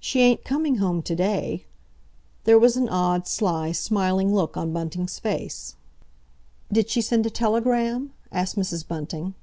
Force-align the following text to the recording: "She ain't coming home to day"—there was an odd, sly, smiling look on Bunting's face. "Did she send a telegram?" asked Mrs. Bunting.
"She 0.00 0.22
ain't 0.22 0.46
coming 0.46 0.76
home 0.76 1.02
to 1.02 1.14
day"—there 1.14 2.58
was 2.58 2.78
an 2.78 2.88
odd, 2.88 3.26
sly, 3.28 3.72
smiling 3.72 4.34
look 4.34 4.56
on 4.56 4.72
Bunting's 4.72 5.18
face. 5.18 5.76
"Did 6.72 6.88
she 6.88 7.02
send 7.02 7.26
a 7.26 7.28
telegram?" 7.28 8.14
asked 8.32 8.56
Mrs. 8.56 8.88
Bunting. 8.88 9.34